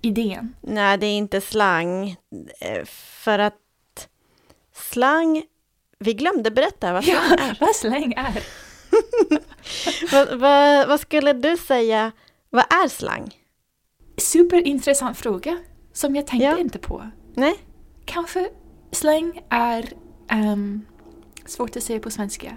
idén. 0.00 0.54
Nej, 0.60 0.98
det 0.98 1.06
är 1.06 1.16
inte 1.18 1.40
slang. 1.40 2.16
eh, 2.60 2.84
För 2.84 3.38
att 3.38 4.08
slang... 4.74 5.42
Vi 5.98 6.14
glömde 6.14 6.50
berätta 6.50 6.92
vad 6.92 7.04
slang 7.04 7.16
är. 7.38 7.56
vad 7.60 7.76
slang 7.76 8.12
är. 8.16 8.42
Vad, 10.12 10.38
vad, 10.40 10.88
vad 10.88 11.00
skulle 11.00 11.32
du 11.32 11.56
säga? 11.56 12.12
Vad 12.50 12.64
är 12.64 12.88
slang? 12.88 13.30
Superintressant 14.16 15.18
fråga 15.18 15.58
som 15.92 16.16
jag 16.16 16.26
tänkte 16.26 16.44
Ja. 16.46 16.58
inte 16.58 16.78
på. 16.78 17.10
Nej? 17.34 17.54
Kanske 18.04 18.50
slang 18.90 19.42
är, 19.48 19.92
ehm, 20.30 20.86
svårt 21.46 21.76
att 21.76 21.82
säga 21.82 22.00
på 22.00 22.10
svenska, 22.10 22.56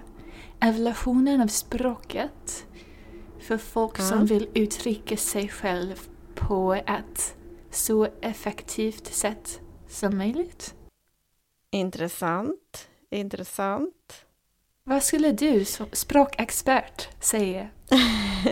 evolutionen 0.60 1.40
av 1.40 1.46
språket 1.46 2.66
för 3.40 3.58
folk 3.58 3.98
Ja. 3.98 4.02
som 4.04 4.26
vill 4.26 4.48
uttrycka 4.54 5.16
sig 5.16 5.48
själv 5.48 6.00
på 6.34 6.74
ett 6.74 7.36
så 7.70 8.08
effektivt 8.20 9.06
sätt 9.06 9.60
som 9.88 10.18
möjligt. 10.18 10.74
Intressant. 11.70 12.88
Intressant. 13.10 14.25
Vad 14.88 15.02
skulle 15.02 15.32
du 15.32 15.64
som 15.64 15.86
språkexpert 15.92 17.08
säga 17.24 17.68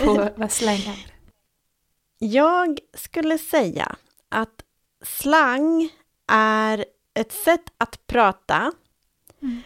på 0.05 0.29
vad 0.37 0.53
slang 0.53 0.77
är? 0.77 1.07
Jag 2.19 2.79
skulle 2.95 3.39
säga 3.39 3.97
att 4.29 4.63
slang 5.05 5.91
är 6.33 6.85
ett 7.15 7.33
sätt 7.33 7.65
att 7.79 8.07
prata 8.07 8.73
Mm. 9.43 9.63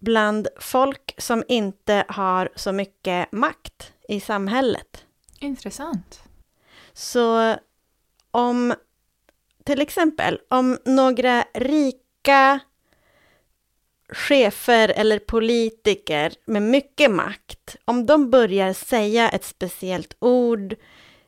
bland 0.00 0.48
folk 0.60 1.14
som 1.18 1.44
inte 1.48 2.04
har 2.08 2.48
så 2.56 2.72
mycket 2.72 3.32
makt 3.32 3.92
i 4.08 4.20
samhället. 4.20 5.04
Intressant. 5.40 6.22
Så 6.92 7.56
om 8.30 8.74
till 9.64 9.80
exempel 9.80 10.40
om 10.48 10.78
några 10.84 11.44
rika 11.54 12.60
chefer 14.08 14.88
eller 14.88 15.18
politiker 15.18 16.32
med 16.44 16.62
mycket 16.62 17.10
makt, 17.10 17.76
om 17.84 18.06
de 18.06 18.30
börjar 18.30 18.72
säga 18.72 19.28
ett 19.28 19.44
speciellt 19.44 20.16
ord 20.18 20.72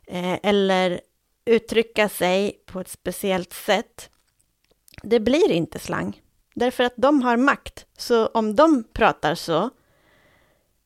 eh, 0.06 0.38
eller 0.42 1.00
uttrycka 1.44 2.08
sig 2.08 2.62
på 2.66 2.80
ett 2.80 2.88
speciellt 2.88 3.52
sätt, 3.52 4.10
det 5.02 5.20
blir 5.20 5.50
inte 5.50 5.78
slang. 5.78 6.20
Därför 6.54 6.84
att 6.84 6.94
de 6.96 7.22
har 7.22 7.36
makt. 7.36 7.86
Så 7.98 8.26
om 8.26 8.56
de 8.56 8.84
pratar 8.92 9.34
så, 9.34 9.70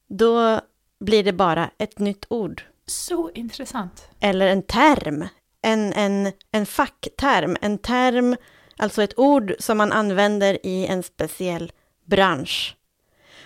då 0.08 0.60
blir 1.00 1.24
det 1.24 1.32
bara 1.32 1.70
ett 1.78 1.98
nytt 1.98 2.26
ord 2.28 2.62
Så 2.86 3.30
intressant. 3.30 4.08
eller 4.20 4.46
en 4.46 4.62
term, 4.62 5.28
en, 5.62 5.92
en, 5.92 6.32
en 6.50 6.66
fackterm, 6.66 7.56
en 7.60 7.78
term, 7.78 8.36
alltså 8.76 9.02
ett 9.02 9.18
ord 9.18 9.54
som 9.58 9.78
man 9.78 9.92
använder 9.92 10.66
i 10.66 10.86
en 10.86 11.02
speciell 11.02 11.72
bransch. 12.04 12.76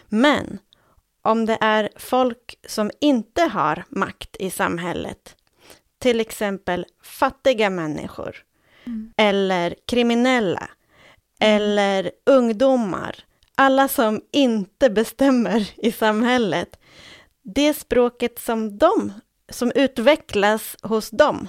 Men 0.08 0.58
om 1.22 1.46
det 1.46 1.58
är 1.60 1.88
folk 1.96 2.58
som 2.66 2.90
inte 3.00 3.42
har 3.42 3.84
makt 3.88 4.36
i 4.38 4.50
samhället, 4.50 5.36
till 5.98 6.20
exempel 6.20 6.86
fattiga 7.02 7.70
människor, 7.70 8.36
Mm. 8.86 9.12
eller 9.16 9.74
kriminella, 9.86 10.70
eller 11.40 12.10
ungdomar, 12.26 13.16
alla 13.54 13.88
som 13.88 14.20
inte 14.32 14.90
bestämmer 14.90 15.70
i 15.76 15.92
samhället, 15.92 16.78
det 17.42 17.74
språket 17.74 18.38
som 18.38 18.78
de, 18.78 19.12
som 19.48 19.72
utvecklas 19.74 20.76
hos 20.82 21.10
dem, 21.10 21.48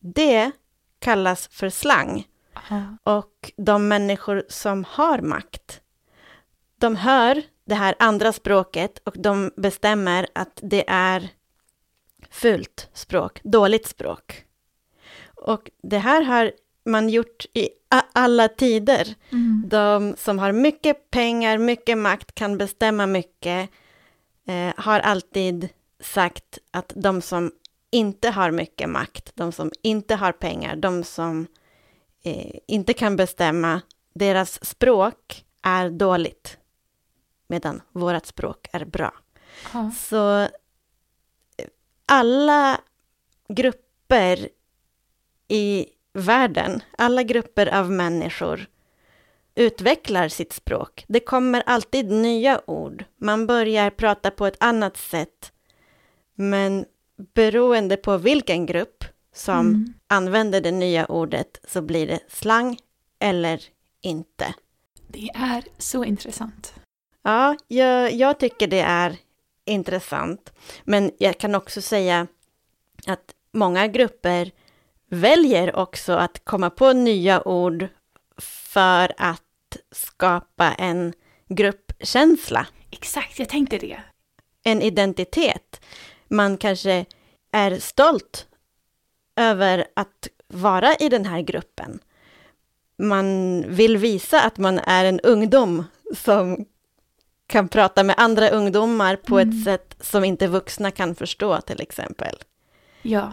det 0.00 0.50
kallas 0.98 1.48
för 1.48 1.68
slang. 1.68 2.26
Aha. 2.54 2.96
Och 3.02 3.52
de 3.56 3.88
människor 3.88 4.44
som 4.48 4.84
har 4.88 5.18
makt, 5.18 5.80
de 6.84 6.96
hör 6.96 7.42
det 7.64 7.74
här 7.74 7.94
andra 7.98 8.32
språket 8.32 9.00
och 9.04 9.14
de 9.18 9.50
bestämmer 9.56 10.26
att 10.32 10.60
det 10.62 10.84
är 10.88 11.28
fult 12.30 12.88
språk, 12.92 13.40
dåligt 13.42 13.86
språk. 13.86 14.44
Och 15.34 15.70
det 15.82 15.98
här 15.98 16.22
har 16.22 16.52
man 16.84 17.08
gjort 17.08 17.46
i 17.52 17.68
alla 18.12 18.48
tider. 18.48 19.14
Mm. 19.32 19.64
De 19.68 20.14
som 20.18 20.38
har 20.38 20.52
mycket 20.52 21.10
pengar, 21.10 21.58
mycket 21.58 21.98
makt, 21.98 22.34
kan 22.34 22.58
bestämma 22.58 23.06
mycket, 23.06 23.70
eh, 24.46 24.74
har 24.76 25.00
alltid 25.00 25.68
sagt 26.00 26.58
att 26.70 26.92
de 26.96 27.22
som 27.22 27.52
inte 27.90 28.30
har 28.30 28.50
mycket 28.50 28.88
makt, 28.88 29.30
de 29.34 29.52
som 29.52 29.70
inte 29.82 30.14
har 30.14 30.32
pengar, 30.32 30.76
de 30.76 31.04
som 31.04 31.46
eh, 32.24 32.58
inte 32.68 32.92
kan 32.92 33.16
bestämma, 33.16 33.80
deras 34.14 34.64
språk 34.64 35.44
är 35.62 35.90
dåligt, 35.90 36.58
medan 37.54 37.80
vårt 37.92 38.26
språk 38.26 38.68
är 38.72 38.84
bra. 38.84 39.14
Ja. 39.72 39.90
Så 39.96 40.40
eh, 40.40 40.48
alla 42.06 42.80
grupper 43.48 44.48
i 45.48 45.86
världen, 46.12 46.82
alla 46.98 47.22
grupper 47.22 47.66
av 47.74 47.90
människor 47.90 48.66
utvecklar 49.54 50.28
sitt 50.28 50.52
språk. 50.52 51.04
Det 51.08 51.20
kommer 51.20 51.62
alltid 51.66 52.10
nya 52.10 52.60
ord. 52.66 53.04
Man 53.16 53.46
börjar 53.46 53.90
prata 53.90 54.30
på 54.30 54.46
ett 54.46 54.56
annat 54.60 54.96
sätt. 54.96 55.52
Men 56.34 56.84
beroende 57.34 57.96
på 57.96 58.16
vilken 58.18 58.66
grupp 58.66 59.04
som 59.34 59.58
Mm. 59.68 59.94
använder 60.06 60.60
det 60.60 60.70
nya 60.72 61.06
ordet 61.06 61.60
så 61.68 61.82
blir 61.82 62.06
det 62.06 62.20
slang 62.28 62.78
eller 63.18 63.62
inte. 64.00 64.54
Det 65.08 65.28
är 65.34 65.64
så 65.78 66.04
intressant. 66.04 66.74
Ja, 67.24 67.56
jag, 67.68 68.12
jag 68.12 68.38
tycker 68.38 68.66
det 68.66 68.80
är 68.80 69.16
intressant. 69.64 70.52
Men 70.84 71.10
jag 71.18 71.38
kan 71.38 71.54
också 71.54 71.80
säga 71.82 72.26
att 73.06 73.34
många 73.52 73.86
grupper 73.86 74.50
väljer 75.10 75.76
också 75.76 76.12
att 76.12 76.44
komma 76.44 76.70
på 76.70 76.92
nya 76.92 77.48
ord 77.48 77.88
för 78.38 79.12
att 79.16 79.76
skapa 79.92 80.72
en 80.72 81.12
gruppkänsla, 81.48 82.66
Exakt, 82.90 83.38
jag 83.38 83.48
tänkte 83.48 83.78
det. 83.78 84.02
en 84.62 84.82
identitet. 84.82 85.80
Man 86.28 86.56
kanske 86.56 87.04
är 87.52 87.78
stolt 87.78 88.46
över 89.36 89.86
att 89.94 90.28
vara 90.48 90.94
i 90.94 91.08
den 91.08 91.26
här 91.26 91.40
gruppen. 91.40 91.98
Man 92.98 93.62
vill 93.68 93.96
visa 93.96 94.40
att 94.42 94.58
man 94.58 94.78
är 94.78 95.04
en 95.04 95.20
ungdom 95.20 95.84
som 96.16 96.64
kan 97.54 97.68
prata 97.68 98.02
med 98.02 98.14
andra 98.18 98.48
ungdomar 98.50 99.16
på 99.16 99.38
Mm. 99.38 99.48
ett 99.58 99.64
sätt 99.64 99.96
som 100.00 100.24
inte 100.24 100.46
vuxna 100.46 100.90
kan 100.90 101.14
förstå 101.14 101.60
till 101.60 101.80
exempel. 101.80 102.36
Ja. 103.02 103.32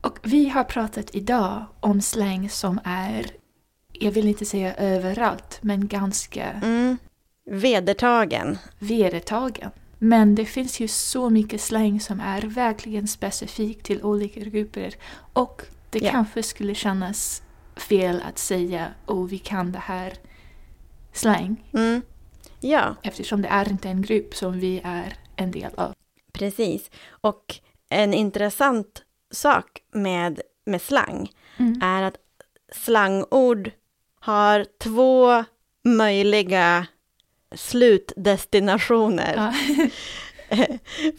Och 0.00 0.18
vi 0.22 0.48
har 0.48 0.64
pratat 0.64 1.14
idag 1.14 1.64
om 1.80 2.00
slang 2.00 2.48
som 2.50 2.80
är, 2.84 3.26
jag 3.92 4.10
vill 4.10 4.28
inte 4.28 4.44
säga 4.44 4.74
överallt, 4.74 5.58
men 5.62 5.88
ganska 5.88 6.44
Mm. 6.50 6.96
Vedertagen. 7.50 8.58
vedertagen. 8.78 9.70
Men 9.98 10.34
det 10.34 10.44
finns 10.44 10.80
ju 10.80 10.88
så 10.88 11.30
mycket 11.30 11.60
slang 11.60 12.00
som 12.00 12.20
är 12.20 12.42
verkligen 12.42 13.08
specifik 13.08 13.82
till 13.82 14.02
olika 14.02 14.40
grupper. 14.40 14.94
Och 15.32 15.62
det 15.90 15.98
Ja. 15.98 16.10
kanske 16.10 16.42
skulle 16.42 16.74
kännas 16.74 17.42
fel 17.76 18.22
att 18.28 18.38
säga 18.38 18.86
oh 19.06 19.26
vi 19.26 19.38
kan 19.38 19.72
det 19.72 19.78
här 19.78 20.12
slang. 21.12 21.64
Mm. 21.72 22.02
Ja, 22.60 22.94
Eftersom 23.02 23.42
det 23.42 23.48
är 23.48 23.68
inte 23.70 23.88
en 23.88 24.02
grupp 24.02 24.34
som 24.34 24.60
vi 24.60 24.80
är 24.84 25.14
en 25.36 25.50
del 25.50 25.70
av. 25.76 25.94
precis. 26.32 26.90
Och 27.08 27.54
en 27.88 28.14
intressant 28.14 29.02
sak 29.30 29.82
med, 29.92 30.40
med 30.66 30.82
slang 30.82 31.30
Mm. 31.60 31.80
är 31.82 32.02
att 32.02 32.16
slangord 32.72 33.70
har 34.20 34.66
två 34.78 35.44
möjliga 35.84 36.86
slutdestinationer. 37.54 39.34
Ja. 39.36 39.52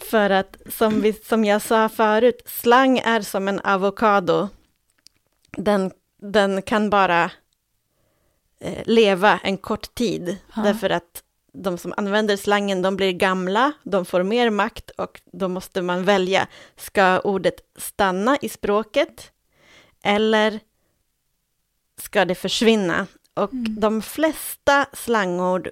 För 0.00 0.30
att 0.30 0.56
som, 0.72 1.00
vi, 1.00 1.12
som 1.12 1.44
jag 1.44 1.62
sa 1.62 1.88
förut, 1.88 2.42
slang 2.46 2.98
är 2.98 3.20
som 3.20 3.48
en 3.48 3.60
avokado. 3.60 4.48
Den, 5.50 5.90
den 6.22 6.62
kan 6.62 6.90
bara 6.90 7.30
eh, 8.60 8.82
leva 8.84 9.38
en 9.42 9.56
kort 9.58 9.94
tid. 9.94 10.36
Ja. 10.56 10.62
Därför 10.62 10.90
att 10.90 11.22
de 11.52 11.78
som 11.78 11.94
använder 11.96 12.36
slangen, 12.36 12.82
de 12.82 12.96
blir 12.96 13.12
gamla, 13.12 13.72
de 13.82 14.04
får 14.04 14.22
mer 14.22 14.50
makt 14.50 14.90
och 14.90 15.20
då 15.32 15.48
måste 15.48 15.82
man 15.82 16.04
välja. 16.04 16.46
Ska 16.76 17.20
ordet 17.20 17.60
stanna 17.76 18.38
i 18.42 18.48
språket 18.48 19.32
eller 20.04 20.60
ska 21.98 22.24
det 22.24 22.34
försvinna? 22.34 23.06
Och 23.34 23.52
Mm. 23.52 23.80
de 23.80 24.02
flesta 24.02 24.86
slangord 24.92 25.68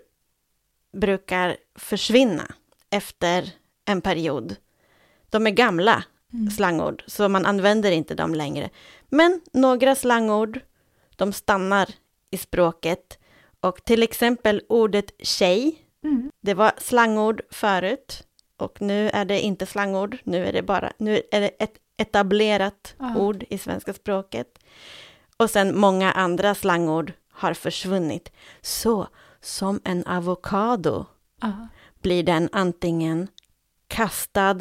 brukar 0.93 1.57
försvinna 1.75 2.55
efter 2.91 3.51
en 3.85 4.01
period. 4.01 4.57
De 5.31 5.47
är 5.47 5.51
gamla 5.51 6.05
Mm. 6.33 6.51
slangord, 6.51 7.05
så 7.07 7.29
man 7.29 7.47
använder 7.47 7.91
inte 7.93 8.15
dem 8.15 8.35
längre. 8.35 8.71
Men 9.09 9.41
några 9.53 9.95
slangord, 9.95 10.61
de 11.17 11.33
stannar 11.33 11.89
i 12.31 12.39
språket. 12.39 13.18
Och 13.61 13.85
till 13.85 14.03
exempel 14.03 14.63
ordet 14.69 15.13
tjej, 15.23 15.85
Mm. 16.05 16.31
det 16.41 16.55
var 16.55 16.73
slangord 16.79 17.41
förut. 17.51 18.23
Och 18.57 18.83
nu 18.83 19.11
är 19.11 19.25
det 19.25 19.41
inte 19.41 19.67
slangord, 19.67 20.19
nu 20.25 20.47
är 20.47 20.53
det 20.53 20.63
bara 20.63 20.93
nu 20.99 21.23
är 21.31 21.41
det 21.41 21.49
ett 21.49 21.75
etablerat 21.97 22.95
Ja. 22.99 23.17
ord 23.17 23.45
i 23.51 23.59
svenska 23.59 23.93
språket. 23.95 24.59
Och 25.37 25.51
sen 25.51 25.79
många 25.79 26.13
andra 26.13 26.55
slangord 26.55 27.13
har 27.33 27.55
försvunnit. 27.55 28.33
Så 28.61 29.09
som 29.41 29.81
en 29.85 30.07
avokado 30.07 31.07
Ja. 31.41 31.69
blir 32.03 32.23
den 32.23 32.49
antingen 32.53 33.29
kastad 33.89 34.59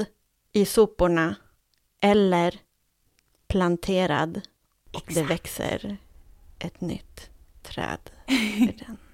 i 0.52 0.66
soporna 0.66 1.36
eller 2.02 2.60
planterad 3.48 4.42
och 4.94 5.04
det 5.08 5.12
Exakt. 5.12 5.30
växer 5.32 5.98
ett 6.60 6.82
nytt 6.82 7.30
träd 7.64 8.00
den. 8.28 8.98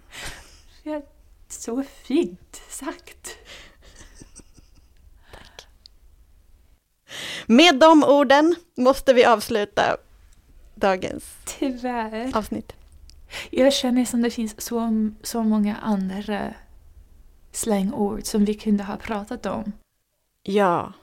Ja, 0.86 1.02
så 1.48 1.84
fint 2.04 2.62
sagt. 2.70 3.38
Med 7.46 7.80
de 7.80 8.04
orden 8.04 8.56
måste 8.78 9.14
vi 9.14 9.26
avsluta 9.26 9.98
dagens 10.76 11.24
Tyvärr. 11.46 12.38
avsnitt. 12.38 12.74
Jag 13.52 13.74
känner 13.74 14.06
som 14.06 14.22
det 14.22 14.30
finns 14.32 14.62
så, 14.62 14.90
så 15.24 15.44
många 15.44 15.76
andra 15.76 16.54
slängord 17.52 18.26
som 18.26 18.46
vi 18.46 18.54
kunde 18.54 18.84
ha 18.84 18.98
pratat 18.98 19.46
om. 19.46 19.72
Ja. 20.44 20.94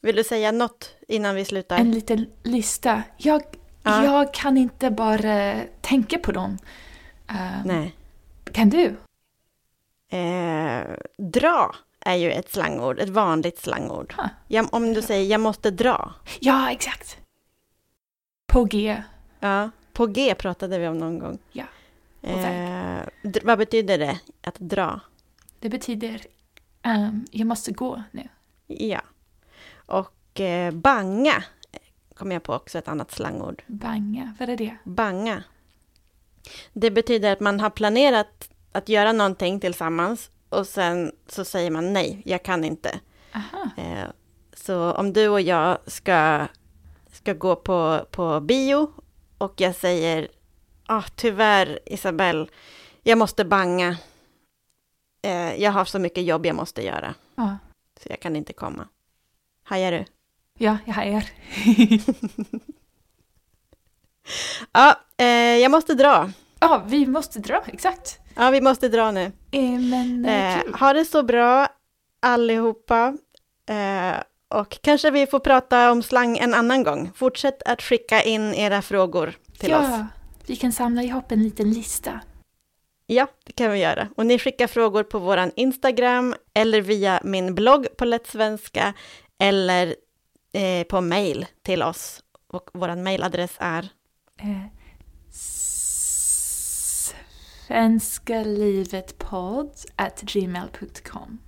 Vill 0.00 0.16
du 0.16 0.24
säga 0.24 0.52
något 0.52 0.94
innan 1.08 1.34
vi 1.34 1.44
slutar? 1.44 1.76
En 1.78 1.90
liten 1.90 2.26
lista. 2.42 3.02
Jag, 3.16 3.42
Ja. 3.82 4.04
jag 4.04 4.34
kan 4.34 4.56
inte 4.58 4.90
bara 4.90 5.60
tänka 5.80 6.18
på 6.18 6.32
dem. 6.32 6.58
Eh, 7.28 7.64
Nej. 7.64 7.96
Kan 8.52 8.70
du? 8.70 8.96
Eh, 10.08 10.84
dra 11.18 11.74
är 12.00 12.14
ju 12.14 12.30
ett 12.30 12.52
slangord, 12.52 12.98
ett 12.98 13.08
vanligt 13.08 13.58
slangord. 13.58 14.14
Huh. 14.16 14.26
Jag, 14.48 14.74
om 14.74 14.94
du 14.94 15.02
säger 15.02 15.30
jag 15.30 15.40
måste 15.40 15.70
dra. 15.70 16.14
Ja, 16.40 16.70
exakt. 16.70 17.18
På 18.46 18.64
G. 18.64 19.02
Ja. 19.40 19.70
På 19.92 20.06
G 20.06 20.34
pratade 20.34 20.78
vi 20.78 20.88
om 20.88 20.98
någon 20.98 21.18
gång. 21.18 21.38
Ja, 21.52 21.64
Eh, 22.26 23.02
vad 23.42 23.58
betyder 23.58 23.98
det 23.98 24.20
att 24.42 24.58
dra? 24.58 25.00
Det 25.60 25.68
betyder 25.68 26.20
ehm, 26.82 27.26
jag 27.30 27.46
måste 27.46 27.72
gå 27.72 28.02
nu. 28.10 28.28
Ja. 28.66 29.00
Och 29.86 30.40
eh, 30.40 30.72
banga 30.72 31.44
kom 32.14 32.32
jag 32.32 32.42
på 32.42 32.54
också 32.54 32.78
ett 32.78 32.88
annat 32.88 33.10
slangord. 33.10 33.62
Banga, 33.66 34.34
vad 34.38 34.48
är 34.48 34.56
det? 34.56 34.76
Banga. 34.84 35.42
Det 36.72 36.90
betyder 36.90 37.32
att 37.32 37.40
man 37.40 37.60
har 37.60 37.70
planerat 37.70 38.48
att 38.72 38.88
göra 38.88 39.12
någonting 39.12 39.60
tillsammans 39.60 40.30
och 40.48 40.66
sen 40.66 41.12
så 41.26 41.44
säger 41.44 41.70
man 41.70 41.92
nej, 41.92 42.22
jag 42.24 42.42
kan 42.42 42.64
inte. 42.64 43.00
Eh, 43.76 44.04
så 44.52 44.92
om 44.92 45.12
du 45.12 45.28
och 45.28 45.40
jag 45.40 45.78
ska, 45.86 46.46
ska 47.12 47.32
gå 47.32 47.56
på, 47.56 48.06
på 48.10 48.40
bio 48.40 48.90
och 49.38 49.60
jag 49.60 49.74
säger 49.74 50.28
ah, 50.86 51.02
tyvärr 51.16 51.78
Isabelle, 51.86 52.46
jag 53.02 53.18
måste 53.18 53.44
banga. 53.44 53.96
Eh, 55.22 55.62
jag 55.62 55.72
har 55.72 55.84
så 55.84 55.98
mycket 55.98 56.24
jobb 56.24 56.46
jag 56.46 56.56
måste 56.56 56.84
göra, 56.84 57.14
Ja, 57.34 57.58
så 58.02 58.08
jag 58.10 58.20
kan 58.20 58.36
inte 58.36 58.52
komma. 58.52 58.88
Hajar 59.62 59.92
du? 59.92 60.04
ja 60.58 60.78
jag 60.86 60.94
hajar. 60.94 61.30
Ja, 64.72 65.00
eh, 65.20 65.26
jag 65.56 65.70
måste 65.70 65.94
dra. 65.94 66.30
Ja, 66.60 66.82
vi 66.86 67.06
måste 67.06 67.38
dra, 67.38 67.62
exakt. 67.66 68.18
Ja, 68.34 68.50
vi 68.50 68.60
måste 68.60 68.88
dra 68.88 69.10
nu. 69.10 69.32
Eh, 69.50 69.62
men 69.80 70.24
eh, 70.24 70.58
Eh, 70.58 70.74
ha 70.80 70.92
det 70.92 71.04
så 71.04 71.22
bra 71.22 71.68
allihopa. 72.22 73.16
Eh, 73.68 74.16
och 74.48 74.78
kanske 74.82 75.10
vi 75.10 75.26
får 75.26 75.38
prata 75.40 75.92
om 75.92 76.02
slang 76.02 76.38
en 76.38 76.54
annan 76.54 76.82
gång. 76.82 77.10
Fortsätt 77.14 77.62
att 77.62 77.82
skicka 77.82 78.22
in 78.22 78.54
era 78.54 78.82
frågor 78.82 79.34
till 79.58 79.70
ja, 79.70 79.78
oss. 79.80 80.00
vi 80.46 80.56
kan 80.56 80.72
samla 80.72 81.02
ihop 81.02 81.32
en 81.32 81.42
liten 81.42 81.70
lista. 81.70 82.20
Ja, 83.06 83.26
det 83.44 83.52
kan 83.52 83.70
vi 83.72 83.78
göra. 83.78 84.08
Och 84.16 84.26
ni 84.26 84.38
skickar 84.38 84.66
frågor 84.66 85.02
på 85.02 85.18
våran 85.18 85.50
Instagram 85.56 86.34
eller 86.54 86.80
via 86.80 87.20
min 87.24 87.54
blogg 87.54 87.86
på 87.96 88.04
lättsvenska 88.04 88.92
eller 89.38 89.94
eh, 90.52 90.84
på 90.86 91.00
mail 91.00 91.46
till 91.62 91.82
oss. 91.82 92.22
Och 92.52 92.70
våran 92.72 93.02
mailadress 93.02 93.56
är 93.58 93.88
svenskalivetpodd 97.66 99.84
at 99.96 100.20
gmail.com. 100.20 101.38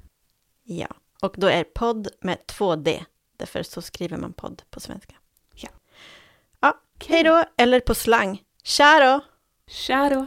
ja. 0.65 0.89
Och 1.23 1.35
då 1.39 1.47
är 1.47 1.65
podd 1.65 2.09
med 2.21 2.47
två 2.47 2.77
D. 2.77 3.05
Därför 3.37 3.63
så 3.63 3.83
skriver 3.83 4.17
man 4.17 4.33
podd 4.33 4.63
på 4.71 4.81
svenska. 4.81 5.15
Ja. 5.55 5.69
Ja, 6.61 6.81
hej 7.09 7.23
då, 7.23 7.45
eller 7.57 7.81
på 7.81 7.95
slang. 7.95 8.43
Tja 8.63 9.01
då! 9.01 9.21
Tja 9.67 10.09
då! 10.09 10.27